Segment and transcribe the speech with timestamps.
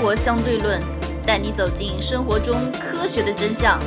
[0.00, 0.80] 活相对论》，
[1.26, 3.78] 带你走进生活中科学的真相。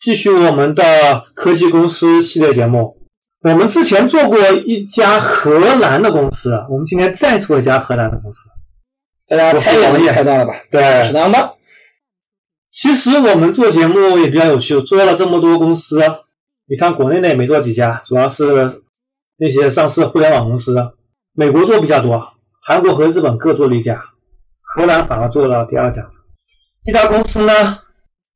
[0.00, 2.96] 继续我们的科技公司系列节目。
[3.42, 8.48] 我们之前做过一家荷兰的公司，我们今天再做一家荷兰的公司。
[9.28, 10.54] 大家猜也能猜到了吧？
[10.70, 11.54] 对，是当的。
[12.68, 16.00] 其实我们做节目也比较有趣，做了这么多公司，
[16.68, 18.82] 你看国内的也没做几家，主要是
[19.38, 20.76] 那些上市互联网公司，
[21.32, 22.32] 美国做比较多，
[22.64, 24.02] 韩国和日本各做了一家，
[24.60, 26.08] 荷兰反而做了第二家。
[26.84, 27.78] 这家公司呢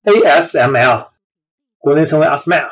[0.05, 1.09] ，ASML，
[1.79, 2.69] 国内称为 ASML，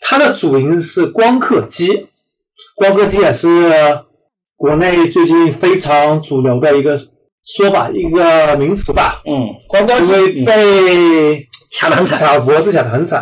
[0.00, 2.08] 它的主营是光刻机，
[2.76, 3.48] 光刻机也是
[4.56, 6.98] 国内最近非常主流的一个。
[7.44, 13.20] 说法一个名词吧，嗯，光刻机被抢得很惨，卡脖子抢得很惨。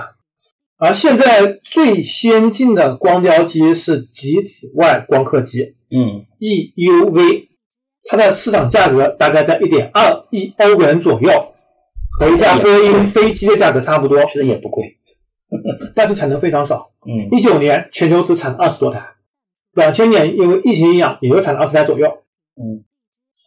[0.80, 7.48] 而现在最先进的光雕机是极紫外光刻机，嗯，EUV，
[8.04, 11.30] 它的市场价格大概在一点二亿欧元左右，
[12.18, 14.96] 和一架波音飞机的价格差不多，其实也不贵，
[15.94, 16.90] 但是产能非常少。
[17.06, 19.06] 嗯，一九年全球只产二十多台，
[19.74, 22.06] 两千年因为疫情影响，也就产了二十台左右。
[22.56, 22.84] 嗯。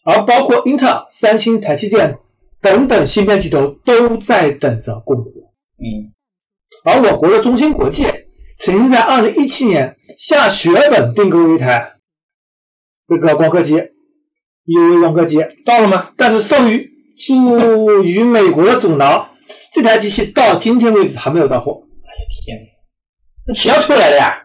[0.05, 2.17] 而包括英特尔、三星、台积电
[2.61, 5.31] 等等芯片巨头都在等着供货。
[5.77, 6.11] 嗯，
[6.83, 8.05] 而我国的中芯国际
[8.57, 11.93] 曾经在二零一七年下血本订购一台
[13.07, 13.75] 这个光刻机
[14.65, 16.11] ，EUV 光刻机到了吗？
[16.17, 19.29] 但是受于受于美国的阻挠，
[19.73, 21.83] 这台机器到今天为止还没有到货。
[22.03, 22.59] 哎呀天，
[23.47, 24.39] 那钱要出来了呀！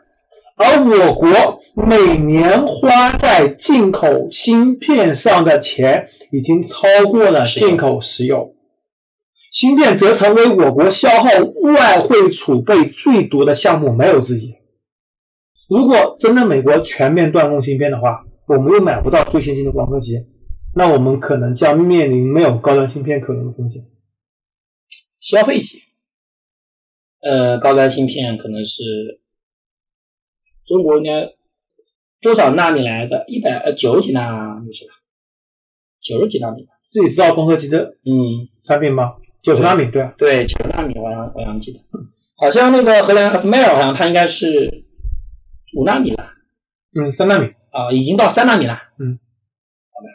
[0.56, 8.54] 而我国每年花在进口芯片上的钱已经超过了进口石油，
[9.50, 11.28] 芯片则成为我国消耗
[11.72, 14.54] 外汇储备最多的项目，没有之一。
[15.68, 20.14] 如果真的美国全面断供芯片的话，我们又买不到最先进的光刻机，
[20.74, 23.84] 那我们可能将面临没有高端芯片可用的风险。
[25.20, 25.78] 消费级，
[27.20, 29.20] 呃，高端芯片可能是。
[30.66, 31.26] 中国应该
[32.20, 33.24] 多少纳米来的？
[33.26, 34.92] 一百呃九十几纳米是吧？
[35.98, 39.14] 九十几纳米自己知道光刻机的嗯产品吗？
[39.42, 41.78] 九十纳米对对九十纳米，我好像记得，
[42.36, 44.84] 好像那个荷兰 ASML 好像它应该是
[45.76, 46.30] 五纳米了，
[46.98, 49.18] 嗯三纳米啊已经到三纳米了，嗯
[49.90, 50.08] 好的。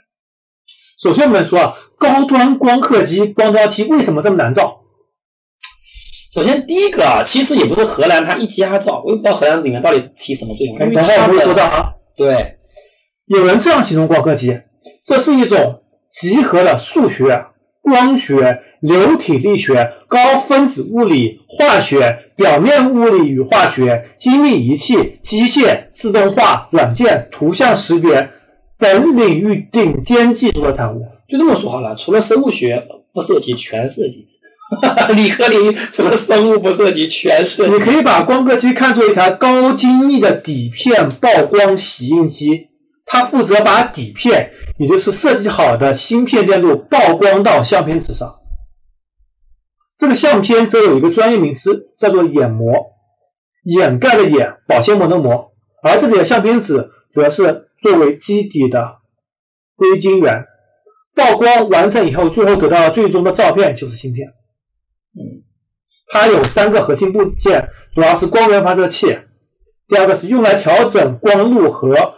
[1.01, 4.81] 首先我们说啊，高端光刻机光雕机为什么这么难造？
[6.33, 10.75] 首先，第一个啊，其实也不是荷兰它一家造，我也不知道荷兰里面到底起什么作用。
[10.79, 11.93] 等会我会说到啊。
[12.17, 12.57] 对，
[13.25, 14.59] 有人这样形容光刻机，
[15.05, 17.45] 这是一种集合了数学、
[17.83, 28.29] 光学、流体力学、高分子物理、化学、表面物理与化学、精密仪器、机械、自动化、软件、图像识别
[28.79, 31.05] 等领域顶尖技术的产物。
[31.27, 32.81] 就这么说好了，除了生物学
[33.13, 34.27] 不涉及，全涉及。
[35.09, 37.73] 理科领域除了生物不涉及，全涉及。
[37.73, 42.69] 你可以把光刻机看作一台高精密的底片曝光洗印机，
[43.05, 44.51] 它负责把底片，
[44.83, 48.41] 也就是设计好的芯片电路曝光到相片纸上。
[49.97, 52.67] 这个相片则有一个专业名词，叫做掩膜，
[53.63, 55.53] 掩盖的掩，保鲜膜的膜。
[55.81, 58.97] 而这里的相片纸则是作为基底的
[59.77, 60.43] 硅晶圆。
[61.15, 64.27] 曝光完成以后，最后得到最终的照片就是芯片。
[65.15, 65.39] 嗯，
[66.11, 69.17] 它有三个核心部件，主要是光源发射器，
[69.87, 72.15] 第二个是用来调整光路和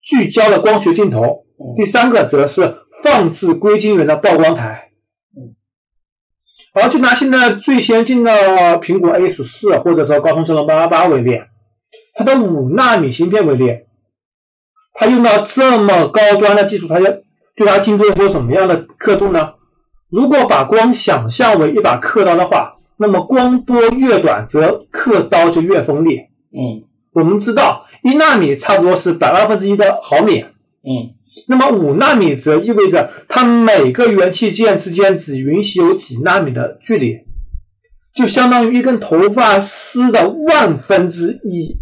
[0.00, 1.43] 聚焦的光学镜头，
[1.76, 4.90] 第三个则是放置硅晶圆的曝光台。
[5.36, 5.54] 嗯，
[6.74, 8.32] 好，就拿现在最先进的
[8.80, 11.40] 苹果 A 十四或者说高通骁龙八八八为例，
[12.14, 13.80] 它的五纳米芯片为例，
[14.94, 17.10] 它用到这么高端的技术，它要
[17.56, 19.54] 对它进步有什么样的刻度呢？
[20.10, 26.18] 如果把光想象为一把刻刀的话，那么光波越短，则刻刀就越锋利。
[26.52, 30.40] 嗯，我们知道一纳米差不多是百万分之一的毫米。
[30.40, 31.14] 嗯，
[31.48, 37.18] 那么五纳米则意味着它每个元器件之间只允许有几纳米的距离，
[38.14, 41.76] 就相当于一根头发丝的万分之一。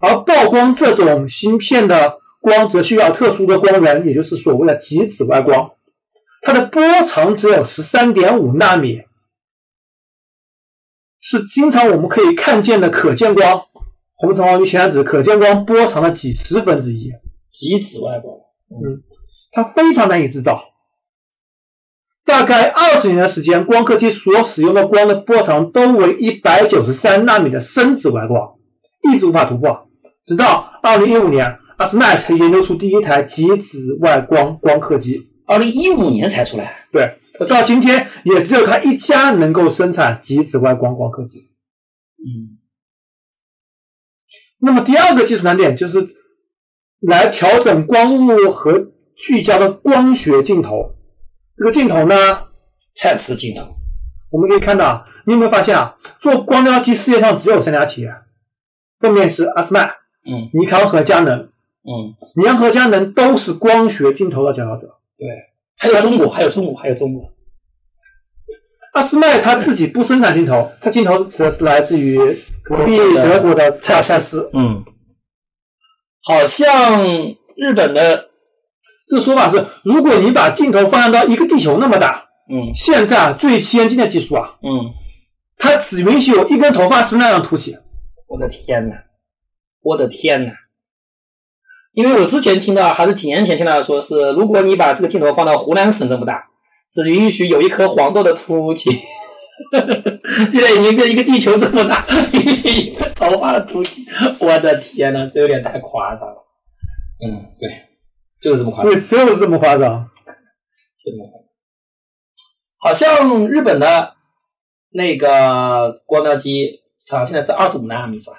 [0.00, 5.72] 而曝光这种芯片的光，则需要特殊的光源，也就是所谓的极紫外光。
[6.42, 9.02] 它的波长只有十三点五纳米，
[11.20, 13.66] 是经常我们可以看见的可见光，
[14.18, 17.10] 红橙黄绿青蓝紫可见光波长的几十分之一。
[17.48, 18.36] 极紫外光，
[18.70, 19.02] 嗯，
[19.50, 20.62] 它非常难以制造。
[22.24, 28.56] 大概二十年的时间，光刻机所使用的光的波长都为一百九十三纳米的深紫外光，
[29.10, 29.88] 一直无法突破。
[30.22, 35.30] 直到二零一五年阿斯麦才研究出第一台极紫外光光刻机。
[35.46, 36.86] 二零一五年才出来。
[36.92, 41.38] 对，到今天也只有他一家能够生产极紫外光光刻机。
[42.18, 42.57] 嗯
[44.60, 46.06] 那么第二个技术难点就是
[47.00, 50.94] 来调整光雾和聚焦的光学镜头。
[51.56, 52.14] 这个镜头呢，
[52.94, 53.62] 蔡司镜头。
[54.30, 55.96] 我们可以看到啊，你有没有发现啊？
[56.20, 58.14] 做光雕机世界上只有三家企业，
[59.00, 59.88] 分别是阿斯曼、
[60.26, 61.38] 嗯尼康和佳能。
[61.38, 64.98] 嗯，尼康和佳能都是光学镜头的佼佼者。
[65.16, 65.28] 对。
[65.80, 67.32] 还有中国，还有中国，还有中国。
[68.98, 72.18] 阿斯麦他自己不生产镜头，他镜头指的是来自于
[72.64, 74.50] 隔壁德国的蔡蔡司。
[74.52, 74.84] 嗯，
[76.24, 77.00] 好像
[77.56, 78.28] 日本的，
[79.06, 84.90] 这个说法是，如果你把镜头放大到一个地球那么大，嗯现在啊最先进的技术啊，嗯，
[85.56, 87.76] 它只允许有一根头发丝那样凸起。
[88.26, 88.96] 我的天呐，
[89.80, 90.52] 我的天呐！
[91.92, 96.48] 因为我之前听到，还是几年前听到说是，如果你把这个镜头放到湖南省这么大，
[96.90, 98.90] 只允许有一颗黄豆的凸起。
[100.50, 104.04] 现在已经跟一个地球这么大，允许一个头发的凸起。
[104.38, 106.46] 我的天呐，这有点太夸张了。
[107.20, 107.68] 嗯，对，
[108.40, 110.08] 就是这么夸张所，以只有这么夸张。
[111.04, 111.48] 就这么夸张。
[112.80, 114.14] 好像日本的
[114.90, 118.36] 那个光雕机厂现在是二十五纳米是吧？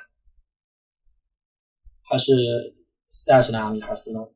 [2.09, 2.31] 还是
[3.09, 4.27] 三十纳米还是四纳米？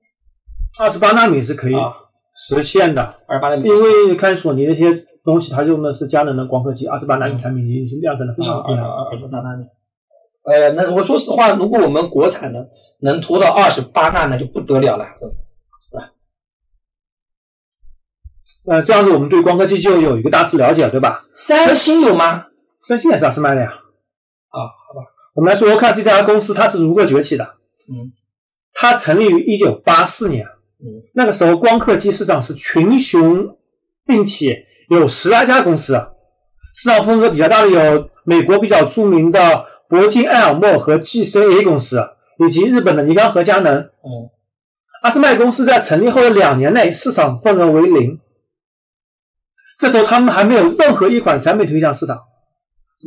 [0.77, 1.95] 二十八纳米是可以啊，
[2.35, 3.69] 实现的，二十八纳米。
[3.69, 8.81] 因为看索尼那些东西，它用的是佳能的光刻机，二十八纳米产品已经是量产的非常厉害。
[8.81, 9.65] 二二十八纳米。
[10.43, 12.69] 呃，那我说实话，如果我们国产的
[12.99, 15.35] 能拖到二十八纳，那就不得了了，这是
[18.65, 21.25] 呃，这样子我们对光刻机就有一个大致了解了，对吧？
[21.33, 22.47] 三星有吗？
[22.81, 23.67] 三星也是阿斯麦的呀。
[23.69, 27.43] 啊，好吧，我们来说说看这家公司它是如何崛起的。
[27.89, 28.11] 嗯
[28.73, 30.52] 它成立于一九八四年，嗯
[31.13, 33.57] 那个时候光刻机市场是群雄
[34.05, 35.93] 并起，有十来家公司，
[36.75, 42.03] 市场份额比较大的有美国比较著名的铂金艾尔默和 GCA 公司，
[42.39, 43.75] 以及日本的尼康和佳能。
[43.79, 44.29] 嗯
[45.03, 48.21] 阿斯麦公司在成立后的两年内市场份额为零，
[49.77, 52.21] 这时候他们还没有任何一款产品推向市场。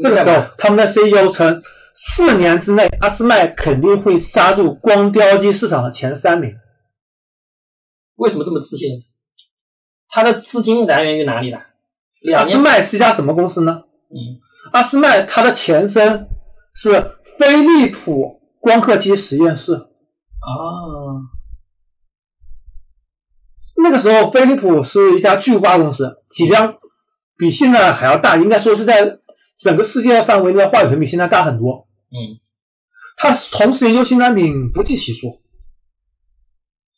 [0.03, 1.63] 这个时候，他们的 CEO 称，
[1.95, 6.55] 四年之内，阿斯麦肯定会杀入光雕机市场的前三名。
[8.17, 8.99] 为什么这么自信？
[10.09, 11.59] 他的资金来源于哪里呢？
[12.35, 13.85] 阿斯麦是一家什么公司呢？
[14.09, 14.41] 嗯
[14.73, 16.29] 阿斯麦它的前身
[16.75, 19.75] 是飞利浦光刻机实验室。
[19.75, 19.87] 啊，
[23.83, 26.79] 那个时候，飞利浦是一家巨无霸公司，体量
[27.37, 29.21] 比现在还要大，应该说是在
[29.59, 31.87] 整个世界范围内的话语权比现在大很多。
[32.11, 32.41] 嗯
[33.17, 35.43] 它同时研究新产品不计其数，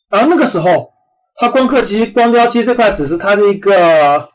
[0.09, 0.91] 而那个时候，
[1.39, 4.29] 它光刻机、光雕机这块只是它的一个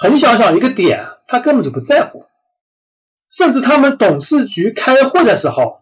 [0.00, 2.24] 很小小的一个点，它根本就不在乎。
[3.30, 5.78] 甚至他们董事局开会的时候，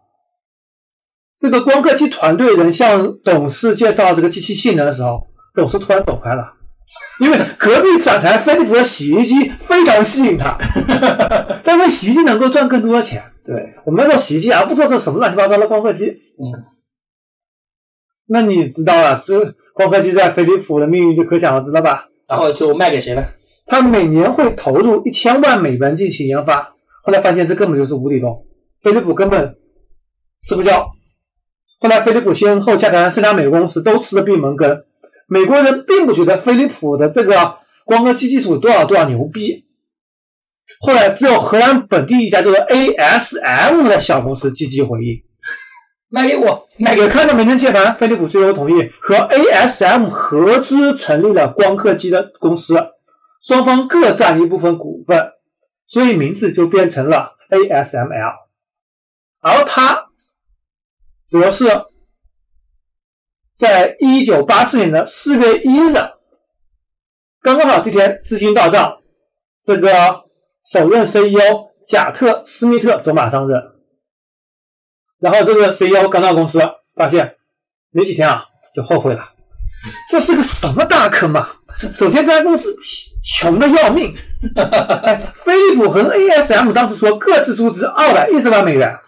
[1.39, 6.53] 这个光刻机团队人向董事介绍这个机器性能的时候，董事突然走开了，
[7.21, 10.57] 因为隔壁展台飞利浦的洗衣机非常吸引他，
[11.65, 13.23] 但是洗衣机能够赚更多的钱。
[13.45, 16.07] 对，我们要做洗衣机，而不做这什么乱七八糟的光刻机。
[16.07, 16.53] 嗯
[18.29, 22.07] 那你知道了，这光刻机在飞利浦的命运就可想而知了吧？
[22.29, 23.25] 然后就卖给谁了？
[23.67, 28.47] 他每年会投入一千万美元进行研发，后来发现这根本就是无底洞，
[28.83, 29.57] 飞利浦根本
[30.43, 30.91] 吃不消。
[31.81, 34.85] 后来飞利浦先后洽谈三家美国公司都吃了闭门羹，
[35.27, 39.65] 美国人并不觉得飞利浦的这个光刻机技术有多少多少牛逼。
[40.81, 45.23] 后来只有荷兰本地一家叫做 ASM 的小公司积极回应，
[46.11, 52.75] 卖给我，卖给也看到没人接盘，飞利浦最后同意和 ASM 合资成立了光刻机的公司，
[53.43, 55.33] 双方各占一部分股份，
[55.85, 58.33] 所以名字就变成了 ASML。
[59.41, 60.07] 而它
[61.27, 61.67] 则是
[63.55, 65.93] 在一九八四年的四月一日，
[67.43, 68.99] 刚刚好这天资金到账，
[69.63, 70.25] 这个
[70.65, 73.78] 首任 CEO 贾特·斯密特走马上任。
[75.21, 76.61] 然后这个 CEO 刚到公司，
[76.95, 77.37] 发现
[77.91, 78.45] 没几天啊，
[78.75, 79.31] 就后悔了。
[80.11, 81.57] 这是个什么大坑啊！
[81.93, 82.77] 首先，这家公司
[83.23, 84.17] 穷的要命。
[84.57, 88.99] 哎，飞利浦和 ASM 当时说各自注资二百一十万美元，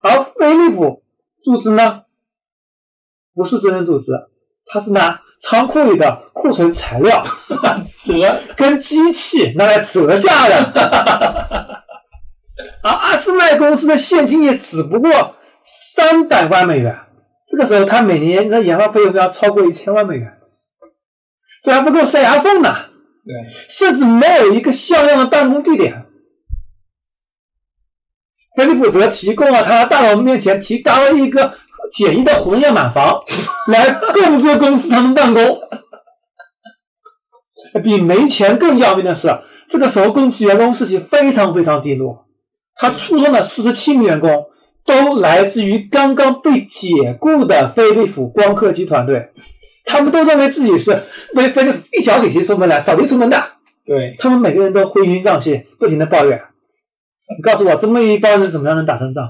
[0.00, 1.02] 而飞利浦
[1.42, 2.02] 注资呢，
[3.34, 4.28] 不是真正注资，
[4.66, 7.24] 他是拿仓库里的库存材料
[8.02, 11.83] 折跟机器拿来折价的。
[12.84, 16.94] 而阿斯麦公司的现金也只不过三百万美元，
[17.48, 20.30] 这个时候他每年的研发费用要超过一千万美元，
[21.62, 22.74] 这还不够塞牙缝呢，
[23.24, 26.04] 对，甚至没有一个像样的办公地点。
[28.54, 31.54] 菲利普则提供了他大佬面前提搭了一个
[31.90, 33.22] 简易的红叶满房，
[33.68, 35.58] 来供这公司他们办公。
[37.82, 39.28] 比没钱更要命的是，
[39.68, 42.23] 这个时候公司员工士气非常非常低落。
[42.76, 44.46] 他初中的四十七名员工
[44.84, 49.30] 都来自于刚刚被解雇的飞利浦光刻机团队，
[49.84, 51.02] 他们都认为自己是
[51.34, 53.42] 被飞利浦一脚给踢出门的、扫地出门的。
[53.86, 56.40] 对，他们每个人都灰心丧气，不停的抱怨。
[57.36, 59.28] 你告诉我，这么一帮人怎么样能打胜仗？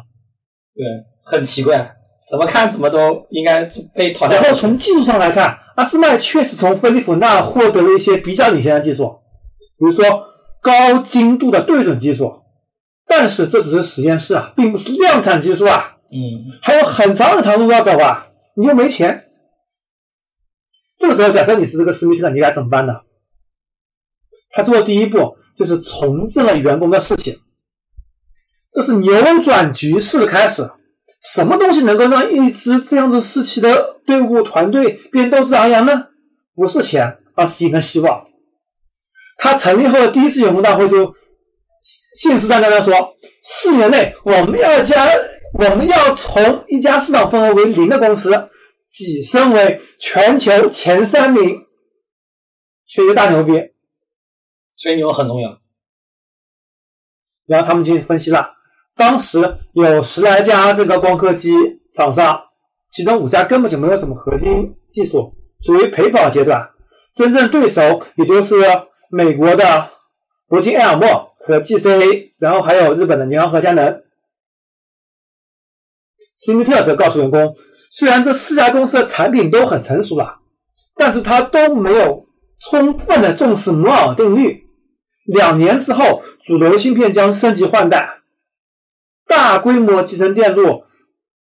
[0.74, 0.84] 对，
[1.24, 1.94] 很奇怪，
[2.28, 4.36] 怎么看怎么都应该被淘汰。
[4.36, 9.18] 然后从技术上来看，阿斯麦确实从飞利浦那获得了一些比较领先的技术，
[9.78, 10.04] 比如说
[10.60, 12.40] 高精度的对准技术。
[13.16, 19.30] 但是这只是实验室啊，并不是量产技术啊，嗯，还有很长很长路要走啊，你又没钱。
[20.98, 22.94] 这个时候，假设你是这个施密特，你该怎么办呢？
[24.50, 27.40] 他做的第一步就是重置了员工的士气。
[28.72, 30.68] 这是扭转局势的开始。
[31.22, 36.08] 什么东西能够让一支这样子士气的队伍团队变斗志昂扬呢？
[36.54, 38.26] 不是钱，而是一个希望。
[39.38, 41.14] 他成立后的第一次员工大会就
[42.14, 45.06] 信誓旦旦的说：“四年内我们要将
[45.58, 48.30] 我们要从一家市场份额为零的公司
[48.88, 51.60] 跻身为全球前三名。”
[52.86, 53.52] 吹个大牛逼，
[54.78, 55.60] 吹牛很重要。
[57.46, 58.54] 然后他们进行分析了。
[58.96, 61.50] 当时有十来家这个光刻机
[61.92, 62.40] 厂商，
[62.90, 66.70] 其中五家根本就没有什么核心技术，属于陪跑阶段。
[67.14, 68.56] 真正对手也就是
[69.10, 69.90] 美国的
[70.48, 74.02] 铂金埃尔默和 GCA，然后还有日本的宁安和佳能。
[76.36, 77.54] 施密特则告诉员工，
[77.90, 80.40] 虽然这四家公司的产品都很成熟了，
[80.96, 82.26] 但是他都没有
[82.58, 84.64] 充分的重视摩尔定律。
[85.26, 88.20] 两年之后，主流芯片将升级换代。
[89.26, 90.84] 大规模集成电路，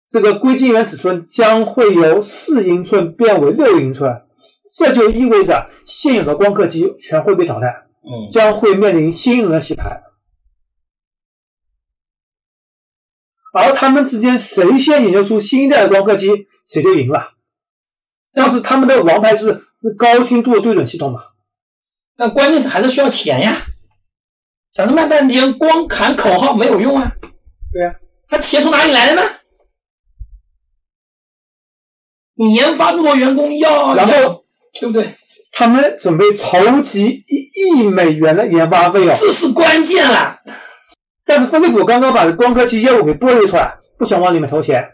[0.10, 4.22] 这个硅晶圆尺寸将会由四英寸变为六英寸，
[4.78, 10.04] 这就意味着现有的光刻机全会被淘汰，嗯，将会面临新一轮的洗牌。
[13.54, 17.34] 而他们之间谁先研究出新一代的光刻机，谁就赢了。
[18.34, 19.66] 但是他们的王牌是
[19.98, 21.24] 高精度的对准系统嘛？
[22.18, 23.66] 那关键是还是需要钱呀。
[24.72, 27.12] 讲这么半天，光喊口号没有用啊。
[27.72, 27.96] 对呀，
[28.28, 29.30] 他钱从哪里来的呢？
[32.36, 34.46] 你研发这么多员工要，然后
[34.80, 35.16] 对不对？
[35.60, 39.10] 他们准备筹集一亿美元的研发费用。
[39.16, 40.38] 这是关键了。
[41.26, 44.88] 但是飞利浦刚刚把光刻机业务给剥离出来，不想往里面投钱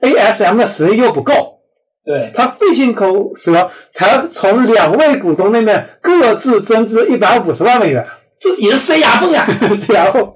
[0.00, 1.58] ，ASM 的实力又不够，
[2.04, 8.06] 对，他费尽口舌才从两位股东那边各自增资一百五十万美元，
[8.38, 9.44] 这也是塞牙缝呀。
[9.74, 10.32] 塞牙缝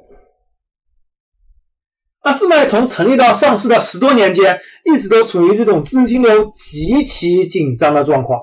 [2.22, 8.40] 阿斯麦从成立到上市的十多年间，一直都处于这种资金流极其紧张的状况。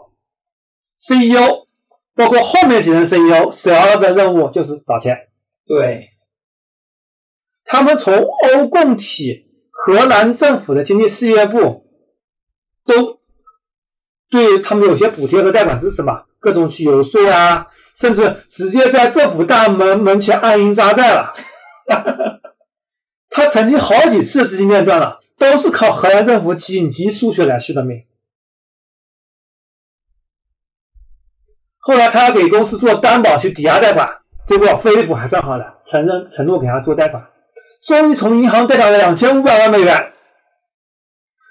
[0.97, 1.67] CEO
[2.15, 5.17] 包括后面几任 CEO 首要的任务就是找钱。
[5.65, 6.09] 对，
[7.65, 11.85] 他们从欧共体、荷兰政府的经济事业部
[12.85, 13.19] 都
[14.29, 21.33] 对他们有些补贴和贷款支持嘛，各种去游说啊，甚至直接在政府大门门前安营扎寨了。
[23.29, 28.05] 他曾经好几次资金链断了，都是靠荷兰政府紧急输血来续的命。
[31.85, 34.09] 后来他要给公司做担保去抵押贷款，
[34.43, 37.23] 结果飞利浦还算好了，承认承诺给他做贷款，
[37.85, 40.11] 终于从银行贷到了两千五百万美元。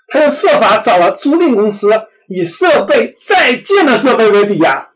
[0.08, 1.88] 他又设法找了租赁公司，
[2.26, 4.90] 以设备在建的设备为抵押，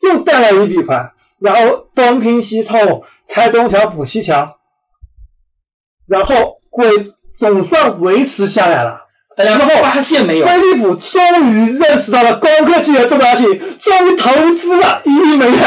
[0.00, 4.54] 又贷了一笔款，然后东拼西凑，拆东墙补西墙，
[6.08, 9.01] 然后鬼总算维持下来了。
[9.36, 10.46] 大家之后发现没有？
[10.46, 13.46] 飞利浦终于认识到了高科技的重要性，
[13.78, 15.58] 终于投资了一亿美元。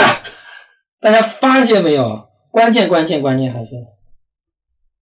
[1.01, 2.27] 大家发现没有？
[2.51, 3.75] 关键关键关键还是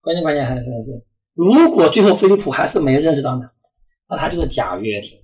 [0.01, 0.91] 关键关键还是还是，
[1.35, 3.43] 如果最后飞利浦还是没有认识到呢，
[4.09, 5.17] 那他就是假跃亭，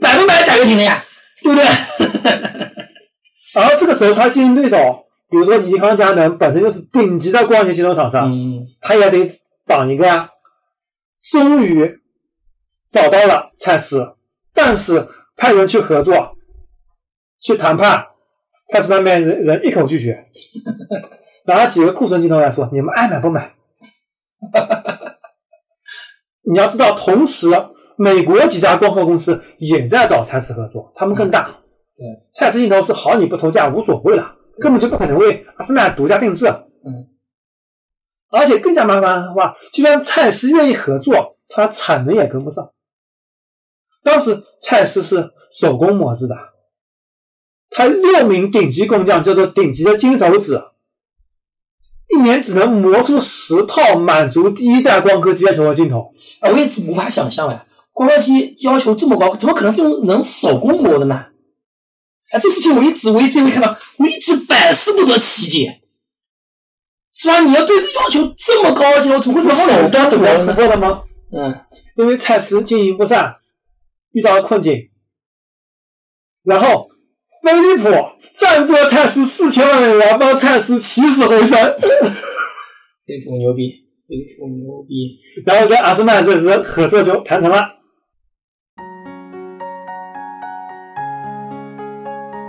[0.00, 1.02] 百分百假跃亭的呀，
[1.42, 1.64] 对不对？
[3.54, 9.30] 然后这个时候，他竞争对手，比如说银行佳能，本身就是顶级的光学金融厂商，嗯，他也得
[9.66, 10.28] 绑一个呀。
[11.30, 12.00] 终于
[12.92, 14.16] 找到了蔡司，
[14.52, 16.36] 但是派人去合作、
[17.40, 18.08] 去谈判，
[18.68, 20.26] 蔡司那边人人一口拒绝，
[21.46, 23.54] 拿了几个库存镜头来说：“你们爱买不买？”
[26.44, 27.48] 你要知道，同时
[27.96, 31.60] 美国几家光刻公司也在找蔡司合作，他们更大。
[31.96, 36.46] 对，蔡司镜头是好你不投价无所谓了，根本就不可能为阿斯麦独家定制。
[36.46, 37.08] 嗯，
[38.30, 42.70] 而且更加麻烦的话，就算蔡司愿意合作，它产能也跟不上。
[44.02, 46.36] 当时蔡司是手工磨制的，
[47.70, 50.60] 他六名顶级工匠叫做顶级的金手指，
[52.08, 56.10] 一年只能磨出十套满足第一代光刻机要求的镜头。
[56.40, 61.14] 啊，我一直无法想象哎，光刻机要求这么高，怎么可能是用人手工磨的呢？
[61.14, 65.80] 啊，这事情我一直我一直没看到，我一直百思不得其解，
[67.12, 67.40] 是吧？
[67.40, 70.52] 你要对这要求这么高，就怎么手工怎么样突？
[70.52, 71.02] 破的吗？
[71.30, 71.60] 嗯，
[71.96, 73.36] 因为蔡司经营不善，
[74.12, 74.90] 遇到了困境，
[76.44, 76.88] 然后
[77.42, 77.88] 飞利浦
[78.34, 81.58] 赞助了蔡司四千万美元，帮蔡司起死回生，
[83.06, 83.70] 飞利浦牛逼，
[84.06, 85.18] 飞利浦牛逼。
[85.44, 87.78] 然后在阿森纳这里的合作就谈成了。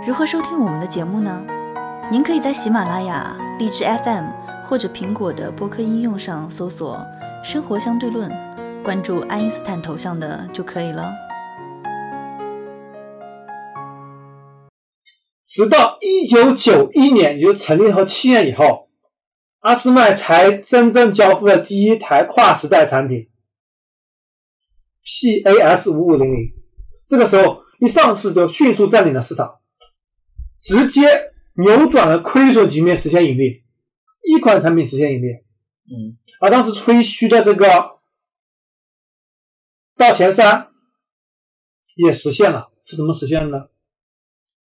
[0.06, 1.42] 如何收听我们的节目呢？
[2.10, 4.26] 您可以在喜马拉雅、荔枝 FM
[4.68, 7.02] 或者苹果的播客应用上搜索
[7.42, 8.30] “生活相对论”，
[8.84, 11.23] 关注爱因斯坦头像的就可以了。
[15.46, 18.88] 直到一九九一年，也就是成立后七年以后，
[19.60, 23.28] 阿斯麦才真正交付了第一台跨时代产品
[25.04, 26.52] PAS 五五零零。
[27.06, 29.60] 这个时候一上市就迅速占领了市场，
[30.58, 31.02] 直接
[31.54, 33.62] 扭转了亏损局面，实现盈利。
[34.22, 35.26] 一款产品实现盈利，
[35.84, 37.98] 嗯，而当时吹嘘的这个
[39.96, 40.72] 到前三
[41.96, 43.66] 也实现了，是怎么实现的呢？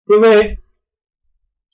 [0.09, 0.59] 因为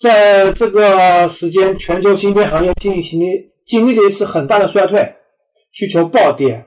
[0.00, 3.20] 在这个时间，全球芯片行业进行
[3.64, 5.16] 经历了一次很大的衰退，
[5.70, 6.66] 需求暴跌。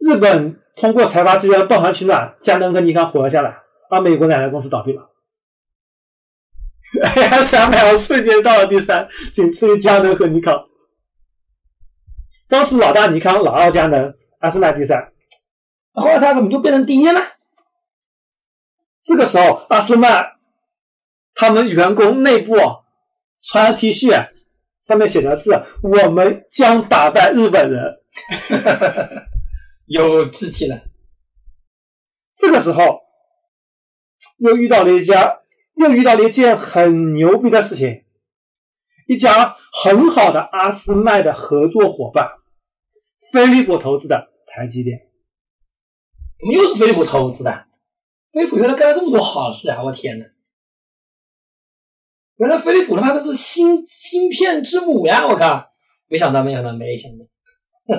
[0.00, 5.10] 日本通过财阀资源抱团取暖，佳能跟尼康活了下来，而美国两家公司倒闭了。
[7.04, 10.66] ASML 瞬间到了第三，仅次于佳能和尼康。
[12.48, 15.12] 当时老大尼康，老二佳能，阿斯麦第三。
[15.92, 17.20] 后来他怎么就变成第一了呢？
[19.04, 20.32] 这个时候，阿斯麦
[21.42, 22.54] 他们员工内部
[23.36, 24.30] 穿 T 恤，
[24.84, 28.00] 上面写的字：“我们将打败日本人。
[29.86, 30.84] 有志气了。”
[32.32, 33.00] 这个时候，
[34.38, 35.40] 又遇到了一家，
[35.74, 38.04] 又遇到了一件很牛逼的事情，
[39.08, 42.30] 一家很好的阿斯麦的合作伙伴，
[43.32, 45.08] 飞利浦投资的台积电。
[46.38, 47.66] 怎么又是飞利浦投资的？
[48.30, 49.82] 飞利浦原来干了这么多好事啊！
[49.82, 50.26] 我天哪！
[52.42, 55.24] 原来飞利浦他妈的是芯芯片之母呀！
[55.24, 55.64] 我靠，
[56.08, 57.24] 没想到，没想到，没想到。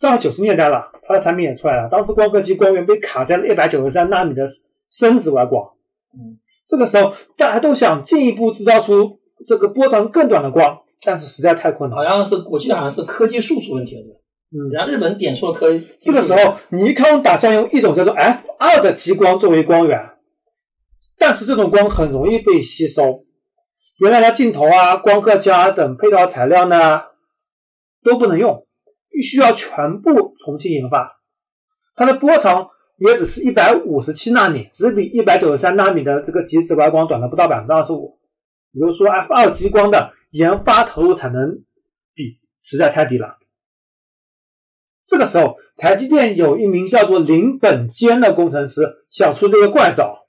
[0.00, 1.88] 到了九十年代了，它的产品也出来了。
[1.88, 4.44] 当时光刻机光源被卡在了一百九十三纳米的
[4.90, 5.64] 深紫外光。
[6.12, 12.04] 嗯，这个时候大家都想进一步制造出这个波长更短的光，但是实在太困难好。
[12.04, 14.16] 像是我记得好像是科技树出问题了，是吧？
[14.50, 15.86] 嗯，然后日本点出了科技。
[16.00, 20.00] 这个时候尼康打算用一种叫做 F 二的激光作为光源，
[21.18, 23.24] 但是这种光很容易被吸收。
[23.98, 27.02] 原来的镜头啊、光刻胶啊等配套材料呢
[28.02, 28.66] 都不能用，
[29.10, 31.20] 必须要全部重新研发。
[31.96, 38.18] 它的波长也只是一百五十七纳米，只比一百九十三纳米的这个极紫外光短了不到百分之二十五。
[38.70, 41.64] 也就是说，F 二激光的研发投入产能
[42.14, 43.36] 比实在太低了。
[45.06, 50.27] 这个时候，台积电有一名叫做林本坚的工程师想出这个怪招，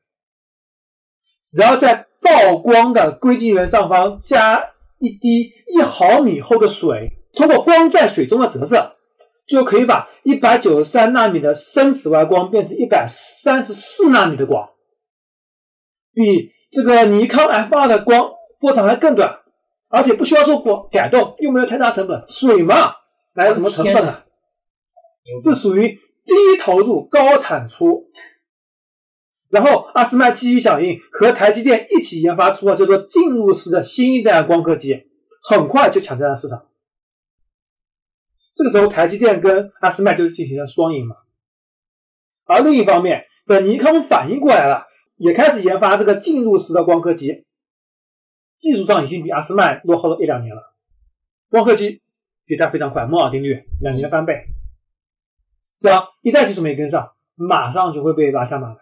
[1.51, 8.95] 只要在曝光的硅晶圆上方加一滴一毫米厚的水，通过光在水中的折射，
[9.47, 14.69] 就可以把一百九十三纳米的深紫外光变成一百三十四纳米的光，
[16.13, 19.39] 比这个尼康 F 二的光波长还更短，
[19.87, 22.23] 而且不需要做过改动，又没有太大成本。
[22.27, 22.93] 水嘛，
[23.33, 24.23] 哪有什么成本啊？
[25.43, 28.05] 这属于低投入高产出。
[29.49, 35.07] 然后阿斯麦积极响应，和台积电一起研发出了叫做进入式的新一代光刻机，
[35.43, 36.67] 很快就抢占了市场。
[38.55, 41.15] 这个时候，台积电跟阿斯麦就进行了双赢嘛。
[42.45, 44.85] 而另一方面，本尼康反应过来了，
[45.17, 47.45] 也开始研发这个进入式的光刻机，
[48.59, 50.75] 技术上已经比阿斯麦落后了一两年了。
[51.49, 52.01] 光刻机
[52.45, 54.43] 迭代非常快，摩尔定律两年翻倍。
[55.77, 58.75] 只要一代技术没跟上，马上就会被拉下马来。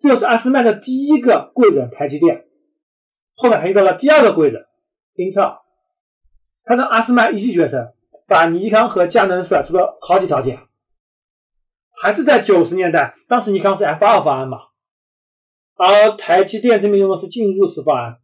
[0.00, 2.46] 这是阿斯麦的第一个贵人台积电，
[3.34, 4.66] 后面还遇到了第二个贵人
[5.14, 5.58] 英特尔。
[6.64, 7.92] 他跟阿斯麦一骑绝尘，
[8.26, 10.60] 把尼康和佳能甩出了好几条街。
[12.00, 14.58] 还是在九十年代，当时尼康是 F 二方案嘛，
[15.74, 18.18] 而台积电这边用的是进入式方案。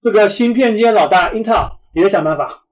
[0.00, 2.64] 这个芯片界老大英特尔也在想办法，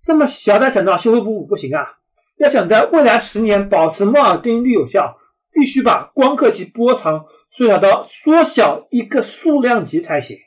[0.00, 1.98] 这么小打小闹修修补补不行啊！
[2.38, 5.16] 要想在未来十年保持摩尔定律有效，
[5.52, 10.38] 必须把光刻机波长缩小到缩小一个数量级才行。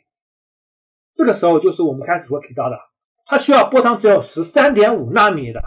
[1.13, 2.77] 这个时候就是我们开始会提到的，
[3.25, 5.61] 它需要波长只有十三点五纳米的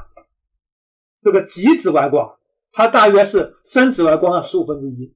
[1.21, 2.37] 这个极紫外光。
[2.73, 5.15] 它大约是深紫外光的十五分之一。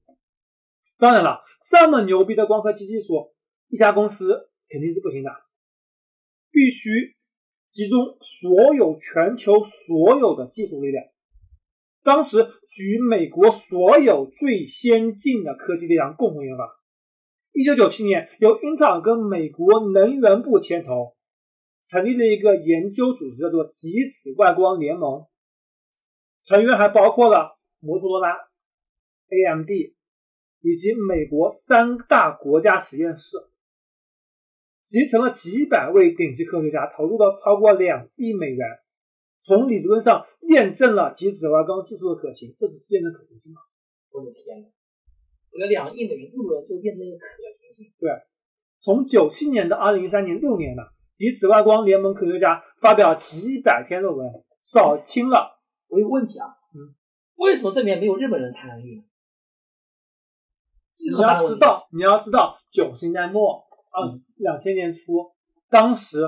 [0.97, 3.33] 当然了，这么牛逼的光刻机技术，
[3.67, 5.29] 一家公司肯定是不行的，
[6.51, 7.15] 必须
[7.69, 11.05] 集中所有全球所有的技术力量。
[12.03, 16.69] 当时举美国所有最先进的科技力量共同研发。
[17.53, 21.15] 一九九七年，由英特尔跟美国能源部牵头，
[21.87, 25.25] 成立了一个研究组织，叫做极紫外光联盟。
[26.45, 28.35] 成员还包括了摩托罗拉、
[29.29, 29.69] AMD
[30.61, 33.37] 以及美国三大国家实验室，
[34.83, 38.67] 集成了几百位顶级科学家，投入了超过两亿美元，
[39.43, 42.55] 从理论上验证了极紫外光技术的可行。
[42.57, 43.59] 这只是验证可行性吗？
[44.11, 44.67] 我的天哪！
[45.51, 47.91] 为了两亿美元，这么多就验证了可行性？
[47.99, 48.09] 对，
[48.79, 55.59] 从九七年到二零一三年六年了，极紫外光联盟科学家发表几百篇论文，扫清了。
[55.87, 56.95] 我有个问题啊，嗯，
[57.35, 59.03] 为什么这里面没有日本人参与呢？
[61.11, 63.57] 你要知道，你要知道，九十年代末
[63.91, 65.33] 啊，两千年初，
[65.69, 66.21] 当时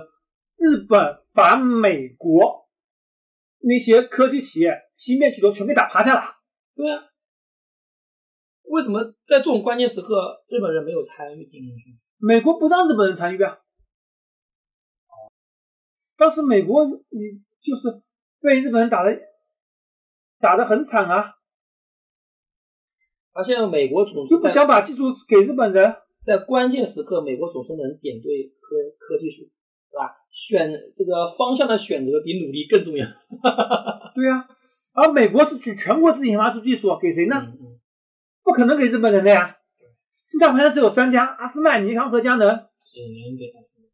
[0.58, 2.65] 日本把美国
[3.68, 6.22] 那些科技企业芯片巨头全被打趴下了。
[6.76, 7.04] 对啊，
[8.64, 11.98] 为什么在这种关键时刻，日本人没有参与进去？
[12.18, 13.60] 美国不让日本人参与啊。
[16.16, 18.02] 当时美国你就是
[18.40, 19.20] 被日本人打的。
[20.38, 21.34] 打得很惨啊！
[23.32, 29.50] 而现在美国总就不想把技术给日本人，在关键时刻，美国总是能点对科科技树？
[30.36, 33.08] 选这个方向的选择比努力更重要。
[34.14, 34.46] 对呀，
[34.94, 37.48] 而美国是举全国之力研发出技术，给谁呢？
[38.44, 39.56] 不可能给日本人的呀。
[40.26, 42.50] 市场盘上只有三家：阿斯麦、尼康和佳能。
[42.82, 43.88] 只能给阿斯麦，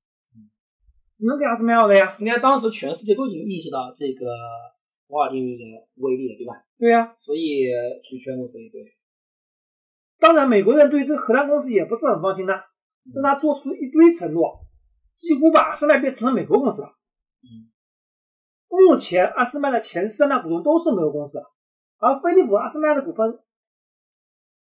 [1.15, 2.17] 只能给阿斯麦了呀。
[2.19, 4.25] 应该当时全世界都已经意识到这个。
[5.11, 5.63] 摩尔定律的
[5.95, 6.53] 威力了，对吧？
[6.79, 7.67] 对呀，所以
[8.01, 8.79] 举全国之力对。
[10.21, 12.53] 当然，美国人对这个荷兰公司也不是很放心的，
[13.13, 14.65] 让他做出了一堆承诺，
[15.21, 16.87] 几乎把阿斯麦变成了美国公司了。
[17.43, 17.69] 嗯，
[18.67, 21.39] 目前阿斯麦的前三大股东都是美国公司，
[21.99, 23.39] 而飞利浦阿斯麦的股份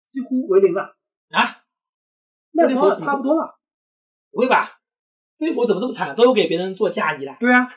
[0.04, 0.82] 几乎为零了
[1.30, 1.66] 啊，
[2.52, 3.58] 那和差不多了。
[4.30, 4.78] 不会吧？
[5.36, 7.36] 飞利浦怎么这么惨，都给别人做嫁衣了？
[7.40, 7.68] 对啊。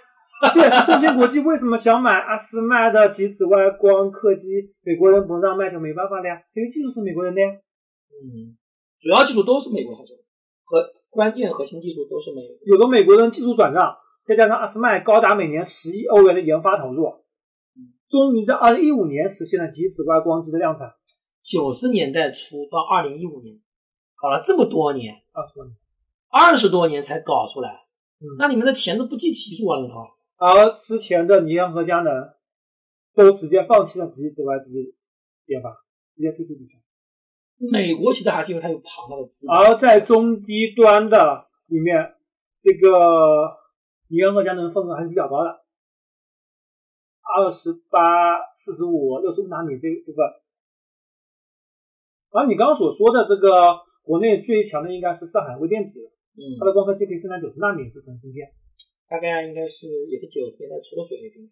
[0.53, 7.49] 这也是中芯国际为什么想买阿斯麦的极紫外光刻机，美国人不让卖就没办法了呀，因为技术是美国人的呀。
[7.49, 8.55] 嗯，
[9.01, 10.15] 主要技术都是美国好像，
[10.63, 12.55] 和关键核心技术都是美国。
[12.65, 13.95] 有了美国人技术转让，
[14.25, 17.23] 再加上阿斯麦高达每年十亿欧元的研发投入，
[18.07, 20.93] 终于在二零一五年实现了极紫外光机的量产。
[21.41, 23.59] 九十年代初到二零一五年，
[24.15, 25.75] 搞了这么多年，二十多年，
[26.29, 27.85] 二十多年才搞出来，
[28.37, 30.15] 那你们的钱都不计其数啊里掏。
[30.37, 32.29] 而之前的尼康和佳能
[33.15, 34.93] 都直接放弃了直接紫外机
[35.47, 35.71] 研发，
[36.15, 36.77] 直接退出比赛。
[37.71, 39.47] 美国其实还是因为它有庞大的资。
[39.51, 42.15] 而在中低端的里面，
[42.63, 42.89] 这个
[44.07, 45.49] 尼安和佳能份额还是比较高的，
[47.21, 50.25] 二十八、四十五、六十五纳米这部分。
[52.31, 58.53] 而你刚刚所说的这个国内最强的应该是上海微电子，嗯，它的光刻机可以生产九十纳米制成芯片。
[59.09, 61.49] 大概应该是也是九十年代初的水平，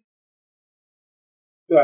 [1.66, 1.76] 对，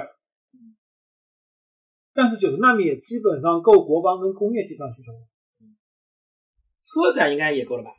[2.14, 5.18] 但是九十纳米也基本上够国防跟工业计算需求了，
[6.80, 7.90] 车载应该也够了吧？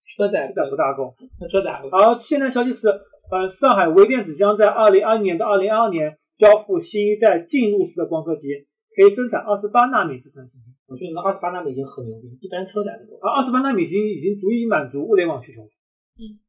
[0.00, 1.14] 车载车载不大够，
[1.50, 1.88] 车载不。
[1.88, 8.48] 而现在消息是，呃，上海微电子将在二零二零年到二零二二年交付新一代进入式的光刻机，
[8.96, 10.74] 可以生产二十八纳米制成芯片。
[10.86, 13.18] 我觉得那二十八纳米已经很牛逼，一般车载是够。
[13.20, 15.68] 而二十八纳米已经已经足以满足物联网需求了。
[16.16, 16.40] 嗯，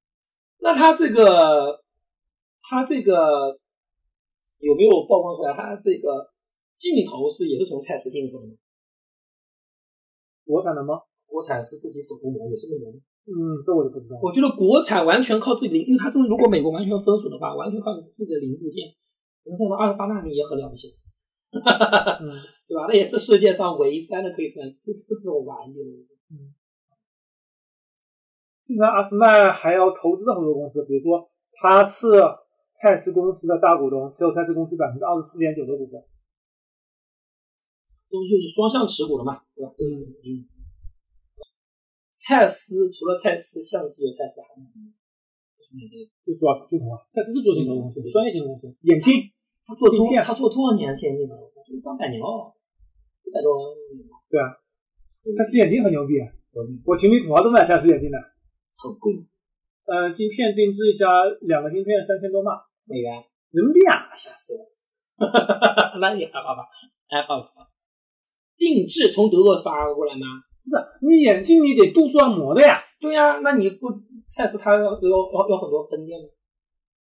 [0.62, 1.84] 那它这个，
[2.62, 3.60] 它这个
[4.60, 5.54] 有没有曝光出来？
[5.54, 6.30] 它这个
[6.76, 8.54] 镜头是也是从蔡司进口的吗？
[10.46, 11.02] 国产的吗？
[11.26, 13.00] 国产是自己手工磨，有这么牛吗？
[13.30, 14.18] 嗯，这我就不知道。
[14.22, 18.90] 我觉得国产完全靠自己零，因为它这如果美国完全封锁的话，完全靠自己的零部件，
[19.46, 20.88] 能生到二十八纳米也很了不起。
[21.52, 22.34] 嗯，
[22.68, 22.86] 对吧？
[22.88, 25.80] 那也是世界上唯一三的可以生，这这是我玩的。
[26.32, 26.54] 嗯。
[28.66, 32.08] 现在阿斯麦还要投资的很多公司，比如说它是
[32.80, 36.00] 蔡司公司的大股东，持有蔡司公司百分之二十四点九的股份。
[38.08, 39.72] 这不就是双向持股了嘛，对吧？
[39.76, 40.48] 这个嗯。
[42.16, 44.96] 蔡司除了蔡司相机有蔡司还有什么？
[46.24, 48.72] 就主要是镜头啊，蔡司就做镜头公司，专业镜头公司。
[48.88, 49.28] 眼镜，
[49.68, 51.36] 他做镜片，他做多少年眼镜了？
[51.52, 52.56] 做上百年了，
[53.28, 53.76] 一百多。
[54.32, 54.56] 对啊，
[55.36, 56.32] 蔡司眼镜很牛逼啊！
[56.88, 58.18] 我情侣土豪都买蔡司眼镜的。
[58.80, 59.28] 很贵吗？
[59.84, 61.06] 呃，镜片定制一下，
[61.42, 63.14] 两个镜片三千多嘛，美元，
[63.52, 66.00] 人民币啊，吓死我了！
[66.02, 66.66] 那也还好吧，
[67.08, 67.70] 还好吧。
[68.58, 70.26] 定制从德国发过来吗？
[70.66, 72.82] 不是，你眼镜你得度数要磨的呀。
[73.00, 73.88] 对呀，那你不
[74.26, 75.10] 蔡司它有有
[75.50, 76.28] 有很多分店吗？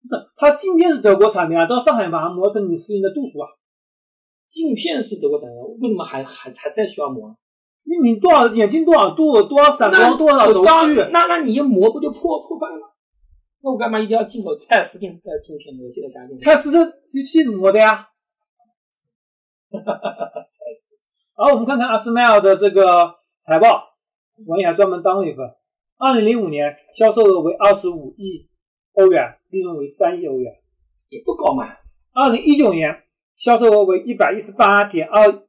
[0.02, 3.50] 不是，它镜片是德国产的呀，到上海把它磨成你适应的度数啊。
[4.48, 7.36] 镜片是德国产的，为什么还还还在需要磨？
[7.86, 10.96] 你你多少眼睛多少度，多少散光，多少轴距？
[11.12, 12.93] 那那你一磨不就破破败了？
[13.64, 15.84] 那我干嘛一定要进口蔡司镜的镜片呢？
[15.86, 18.10] 我记得加进蔡司的机器磨的呀。
[19.72, 20.42] 哈哈哈哈哈！
[20.42, 20.98] 蔡司。
[21.36, 23.96] 好，我们看看阿斯麦尔的这个财报，
[24.46, 25.50] 我也还专门当了一份。
[25.98, 28.50] 二零零五年销售额为二十五亿
[28.94, 30.54] 欧元，利润为三亿欧元，
[31.10, 31.78] 也不高嘛。
[32.12, 33.04] 二零一九年
[33.38, 35.44] 销售额为一百一十八点二。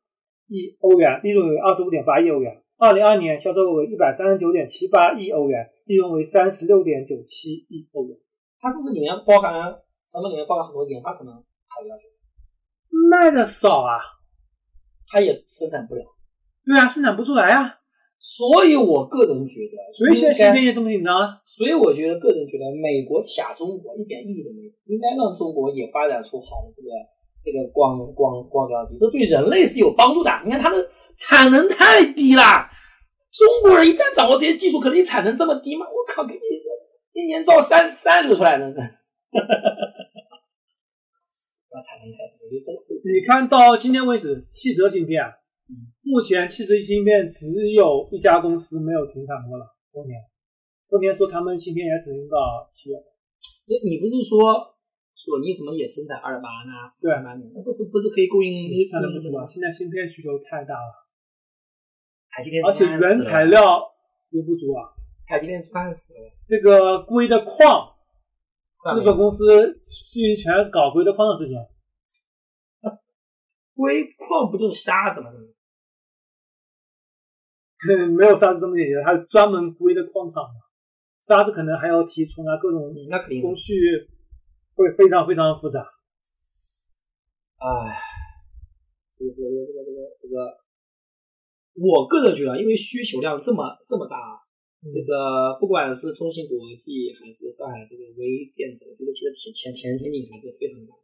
[0.46, 2.62] 亿欧元，利润为二十五点八亿欧元。
[2.76, 8.18] 二零二年销售额为一百三十九点七八亿欧元，利润为三十六点九七亿欧元。
[8.60, 9.52] 它是不是里面包含
[10.08, 10.28] 什么？
[10.28, 11.34] 里面包含很多研发成本？
[11.34, 12.04] 还有要求？
[13.10, 13.98] 卖的少啊，
[15.06, 16.02] 它也生产不了。
[16.64, 17.80] 对啊，生产不出来啊。
[18.18, 21.40] 所以我个人觉得，所以现在芯片业这么紧张啊。
[21.46, 26.88] 所以我觉得，个人觉得，美国卡中国一点意义都没有，应该让中国也发展出好的这个。
[27.44, 30.30] 这个光光光标机，这对人类是有帮助的。
[30.46, 30.76] 你看它的
[31.16, 32.68] 产能太低了，
[33.32, 35.86] 中国人一旦掌握这些技术，可能你产能这么低吗？
[35.86, 36.40] 我靠，给你
[37.12, 38.78] 一年造三三十个出来，真是。
[38.78, 38.82] 那
[41.80, 42.44] 产能太低，
[43.04, 45.22] 你看到今天为止，汽车芯片，
[46.02, 50.20] 目前汽车芯片只有一家公司没有停产过了，丰田。
[50.88, 53.04] 丰田说他们芯片也只用到七月份。
[53.66, 54.74] 你你不是说？
[55.16, 56.90] 索尼什么也生产二八呢？
[57.00, 58.74] 对，那不是不是可以供应？
[58.90, 59.46] 产能不足啊！
[59.46, 60.90] 现在芯片需求太大了，
[62.36, 63.80] 台积电而且原材料
[64.30, 64.90] 也不足啊。
[65.26, 66.30] 台积电赚死了。
[66.44, 67.94] 这个硅的矿，
[68.96, 71.56] 日本公司去全搞硅的矿的事情。
[73.74, 75.30] 硅矿不就是沙子吗？
[78.16, 80.60] 没有沙子这么简单，它专门硅的矿场嘛。
[81.22, 82.92] 沙子可能还要提纯啊，各种
[83.40, 83.74] 工序。
[84.76, 85.78] 会非常非常复杂，
[87.58, 87.96] 哎，
[89.12, 90.50] 这个这个这个这个这个，
[91.74, 94.16] 我个人觉得，因为需求量这么这么大，
[94.88, 100.94] 这个不管是中芯国际还是上海这个微电子，我觉得其实前前前前景还是非常大。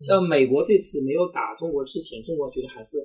[0.00, 2.98] 像美国这次没有打中国之前，中国觉得还是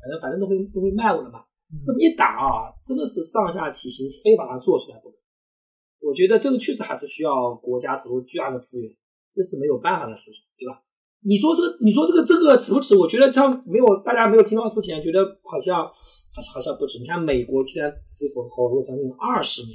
[0.00, 1.44] 反正反正都会都会卖我的嘛。
[1.84, 5.18] 这么一打啊，真的是上下齐心，非把它做出来不可。
[6.00, 8.94] 我觉得这个确实还是需要国家投入巨大的资源。
[9.30, 10.82] 这是没有办法的事情，对吧？
[11.24, 12.96] 你说这个，你说这个，这个值不值？
[12.96, 16.98] 我觉得他没有，大家没有听到之前，觉得好像好像好像不值。
[17.00, 19.74] 你看美国居然自投投入将近二十年，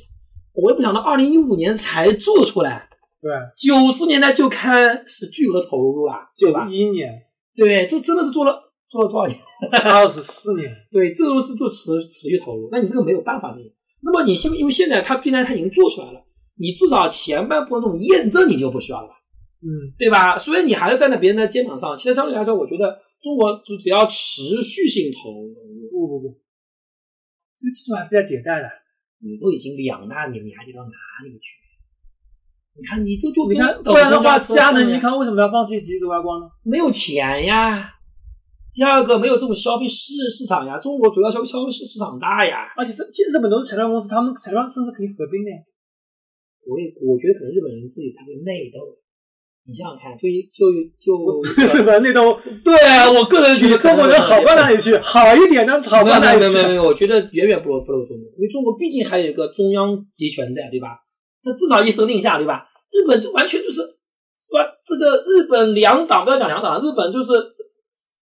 [0.54, 2.88] 我也不想到二零一五年才做出来，
[3.22, 6.68] 对，九十年代就开始巨额投入了，对吧？
[6.70, 7.12] 一年，
[7.56, 8.58] 对，这真的是做了
[8.90, 9.38] 做了多少年？
[9.84, 12.70] 二十四年，对，这都是做持持续投入。
[12.72, 13.58] 那你这个没有办法的。
[14.02, 16.22] 那么你现因为现在它既然它已经做出来了，
[16.58, 19.16] 你至少前半部分这种验证你就不需要了吧？
[19.64, 20.38] 嗯，对吧？
[20.38, 21.96] 所以你还是站在别人的肩膀上。
[21.96, 25.56] 其实相对来说，我觉得中国就只要持续性投入，
[25.90, 26.28] 不不不，
[27.58, 28.68] 这技术还是要迭代的。
[29.24, 31.56] 你都已经两纳米，你还得到哪里去？
[32.76, 36.48] 你看你这就你看，不然的话，佳能、尼康为什么要放弃极紫外光呢？
[36.64, 37.88] 没有钱呀。
[38.74, 40.78] 第二个，没有这种消费市市场呀。
[40.78, 42.74] 中国主要消费消费市市场大呀。
[42.76, 45.52] 而且这其实日本都是材料公司，他们材料甚至可以合并的。
[46.68, 48.82] 我也我觉得可能日本人自己他会内斗。
[49.66, 50.68] 你想想看，就一就
[51.00, 51.16] 就
[51.56, 56.54] 日本 那种对啊，我个人觉得中国人好不到哪里去，好一点，但是好不到哪里去。
[56.54, 61.00] 没有没有，我觉得远远不如不如中国，因为中国毕竟还有一个中央集权在，对吧？
[61.42, 62.68] 他至少一声令下，对吧？
[62.92, 63.82] 日本就完全就是
[64.36, 64.68] 是吧？
[64.86, 67.32] 这个日本两党不要讲两党，日本就是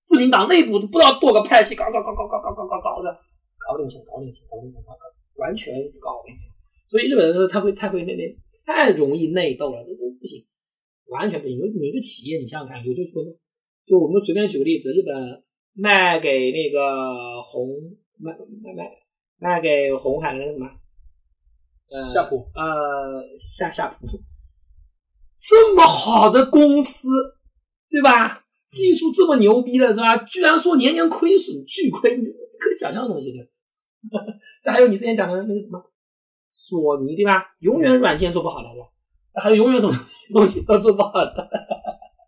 [0.04, 3.08] 自民党内部不知道多个派系，搞搞搞搞搞搞搞搞搞的，
[3.56, 6.44] 搞领先，搞领先，搞领先，搞搞完全搞领先。
[6.86, 8.22] 所以日本人他会太会那那
[8.66, 10.44] 太容易内斗了，这这不行。
[11.10, 13.22] 完全不行，因为每个企业，你想想看，有的说，
[13.84, 15.42] 就我们随便举个例子，日本
[15.74, 17.68] 卖给那个红
[18.18, 18.90] 卖卖卖
[19.38, 20.66] 卖给红海的那个什么，
[21.90, 24.06] 呃夏普，呃夏夏普，
[25.38, 27.08] 这么好的公司，
[27.90, 28.44] 对吧？
[28.68, 30.16] 技术这么牛逼的是吧？
[30.18, 32.24] 居然说年年亏损，巨亏，不
[32.58, 33.38] 可想象的东西的。
[34.62, 35.82] 这还有你之前讲的那个什么
[36.52, 37.44] 索尼对吧？
[37.58, 38.86] 永远软件做不好的，对吧？
[39.40, 39.92] 还有永远什么
[40.32, 41.48] 东西都做不好的，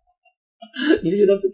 [1.03, 1.47] 你就觉得这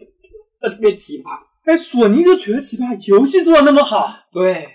[0.68, 1.38] 特别奇葩。
[1.64, 4.66] 哎，索尼就觉得奇葩，游戏做的那么好，对，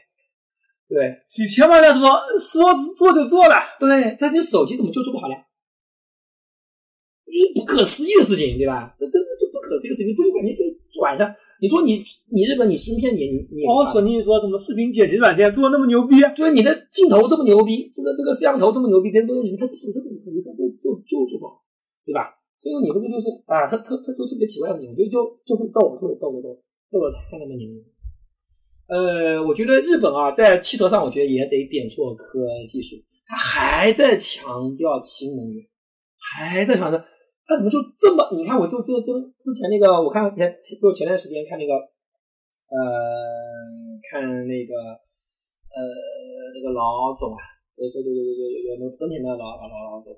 [0.88, 3.56] 对，几千万在做，说做就做了。
[3.80, 5.36] 对，但你手机怎么就做不好呢？
[7.26, 8.96] 就是不可思议的事情，对吧？
[9.00, 11.28] 这真的就不可思议的事情，不就感觉就转向。
[11.66, 11.98] 你说你
[12.30, 21.58] 你日本你芯片你你包括索尼说什么视频剪辑软件做的那么牛逼，对你的镜头这么牛逼，这个这个摄像头这么牛逼，别人都用你，他这手这种手机就就就做不好，
[22.06, 22.30] 对吧？
[22.62, 26.54] 所以说你这个就是啊，他他他就特别奇怪的事情，我觉得就就会逗，就会逗逗逗
[26.94, 27.66] 逗了看那么牛。
[28.86, 35.66] 呃，我觉得日本啊，在汽车上，我觉得也得点错科技术，他还在强调氢能源，
[36.22, 37.04] 还在强调。
[37.46, 38.26] 他怎么就这么？
[38.34, 40.50] 你看，我就就就之前那个，我看前
[40.82, 41.74] 就前段时间看那个，
[42.74, 42.82] 呃，
[44.10, 44.74] 看那个
[45.70, 45.80] 呃
[46.54, 47.42] 那个老总啊，
[47.78, 50.10] 对对对对对对，有那丰田的老老老老总，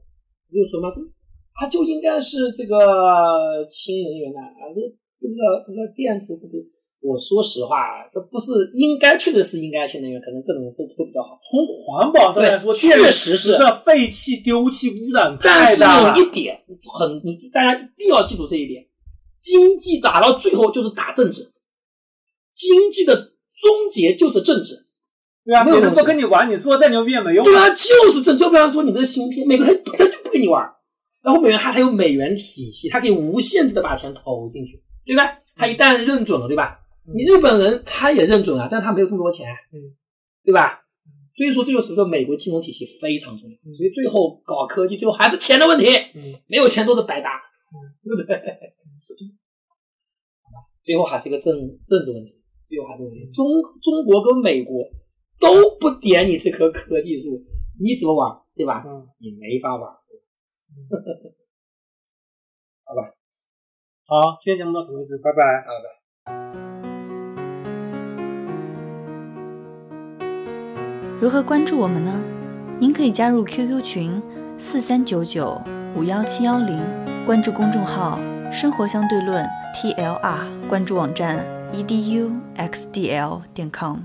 [0.48, 1.02] 就说嘛，这
[1.54, 2.76] 他就应该是这个
[3.68, 4.80] 氢能源的啊，这
[5.20, 6.64] 这个这个电池是不？
[7.08, 11.40] 我说实话，这不是应该去的是应该氢能源，可能各种都都比较好。
[11.42, 16.18] 从环保上来说，确实是的废气丢弃污染但是太大了。
[16.18, 18.84] 有一点很，你大家一定要记住这一点：
[19.40, 21.54] 经济打到最后就是打政治，
[22.54, 24.86] 经济的终结就是政治。
[25.46, 27.46] 对啊，别人不没有人不跟你玩，你做再牛逼也没用。
[27.46, 28.38] 对啊，就是政。
[28.38, 30.62] 就比方说你的芯片，美国他他就不跟你玩，
[31.24, 35.24] 然后美元它还有美元体系，它可以无限制的把钱投进去，对吧？
[35.56, 36.78] 他一旦认准了，对吧？
[37.14, 39.96] 你日本人他也认准了，但他没有这么多钱，嗯，
[40.44, 40.84] 对吧？
[41.34, 43.56] 所以说这就使得美国金融体系非常重要。
[43.74, 47.40] 所以最后搞科技，最后还是钱的问题，嗯，没有钱都是白搭，
[48.04, 48.38] 对不对？
[50.84, 51.54] 最后还是一个政
[51.86, 53.30] 政治问题，最后还是问题。
[53.34, 53.46] 中
[53.82, 54.84] 中国跟美国
[55.40, 57.42] 都不点你这棵科技树，
[57.80, 58.84] 你怎么玩，对吧？
[58.88, 59.84] 嗯，你没法玩。
[62.84, 63.14] 好吧，
[64.06, 65.62] 好，今天节目到此为止，拜拜。
[65.66, 66.67] 好的。
[71.20, 72.14] 如何关注我们呢？
[72.80, 74.22] 您可以加入 QQ 群
[74.60, 75.60] 四三九九
[75.96, 76.78] 五幺七幺零，
[77.26, 78.20] 关注公众号
[78.54, 84.02] “生活相对论 ”TLR，关注网站 eduxdl 点 com。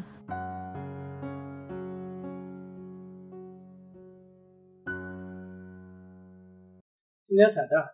[7.28, 7.92] 今天彩蛋，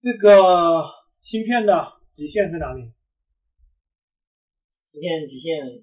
[0.00, 0.84] 这个
[1.20, 2.92] 芯片的极限在哪里？
[4.92, 5.82] 芯片极限，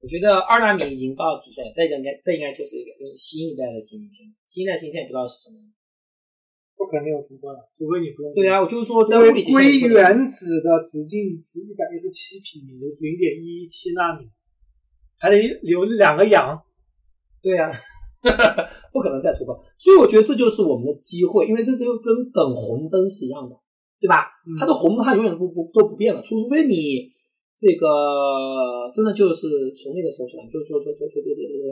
[0.00, 5.60] 我觉得二纳米已经到极限了，这个应该这应该就是一个用新一代的芯片，新一代芯片不知道是什么。
[6.80, 8.32] 不可能有突破了，除非你不用。
[8.32, 14.24] 对啊，我就是说在物理硅原子的直径是一百一十七平米，就是零点一七纳米，
[15.18, 16.58] 还得留两个氧。
[17.42, 17.70] 对呀、
[18.92, 19.62] 不可能再突破。
[19.76, 23.54] 所以我觉得这就是我们的机会，因为这就跟等红灯是一样的，
[24.00, 24.24] 对吧？
[24.48, 27.12] 嗯它的红灯它永远不不都不变了，除非你
[27.60, 27.84] 这个
[28.94, 31.64] 真的就是从那个时候出来，就就就就就就这个这个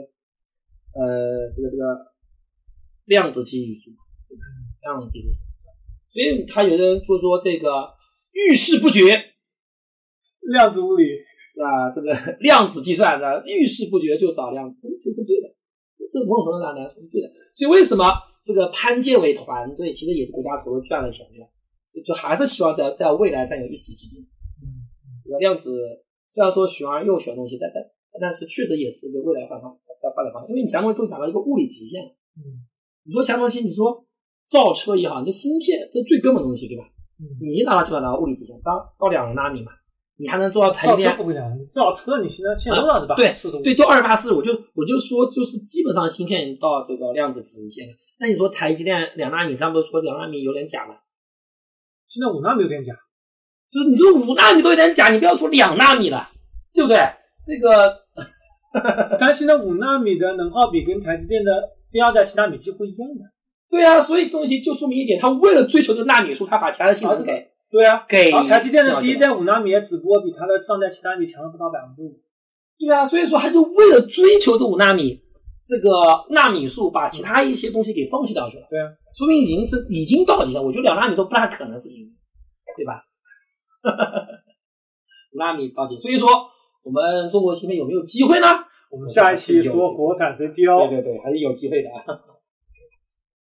[0.93, 1.81] 呃这个这个
[3.05, 3.89] 量子技术，
[4.29, 4.43] 对吧？
[4.85, 5.41] 量子技术，
[6.07, 7.89] 所以他有的人就说这个
[8.33, 9.17] 遇事不决，
[10.53, 11.05] 量子物理，
[11.57, 15.49] 啊，这个量子计算的遇事不决就找量子，这是对的，
[16.11, 17.27] 这某种程度上来说是对的。
[17.55, 18.05] 所以为什么
[18.43, 21.49] 这个潘建伟团队其实也是国家投入赚了钱对吧？
[21.89, 24.23] 就就还是希望在在未来占有一席之地。
[25.29, 25.79] 个量子
[26.27, 27.83] 虽然说玄而又玄的东西，但但
[28.21, 32.09] 但是确实也是一个未来发发发发展方向，因为你讲东西都达到一个物理极限了。
[32.37, 32.65] 嗯，
[33.05, 34.05] 你说其他东西，你说
[34.47, 36.83] 造车也好，你这芯片这最根本的东西对吧？
[37.19, 39.71] 嗯你一达到基本上达到物理极限，到到两纳米嘛，
[40.15, 43.15] 你还能做到台积电车不会两，造车你现在现在多少是吧？
[43.15, 43.33] 对。
[43.61, 47.93] 对，就二八四，我就我就说，就是基本上芯片到这个量子极限了。
[48.19, 50.95] 那你说台积电两纳米，咱不是说两纳米有点假了？
[52.07, 52.93] 现在五纳米有点假。
[53.71, 56.29] 就是你说五纳米都有点假，你不要说两纳米了，
[56.73, 56.97] 对不对？
[57.45, 57.95] 这个
[59.17, 61.51] 三星的五纳米的能耗比跟台积电的
[61.91, 63.25] 第二代七纳米几乎一样的。
[63.69, 72.19] 对啊，所以这东西就说明一点，他为了追求这个纳米数，他把其他的性能给对啊，给然后台积电的第一代五纳米也只不过比它的上代七纳米强了不到百分之五。
[72.79, 75.21] 对啊，所以说他就为了追求这五纳米
[75.67, 75.89] 这个
[76.31, 78.65] 纳米数，把其他一些东西给放弃掉去了。
[78.71, 81.97] 对啊，说明已经是已经到极限，我觉得两纳米都不大可能事情，
[82.75, 83.03] 对吧？
[83.83, 86.29] 五纳米到底，所以说
[86.83, 88.47] 我们中国芯片有没有机会呢？
[88.91, 90.87] 我们下一期说国产 CPU。
[90.89, 92.19] 对对对，还是有机会的啊。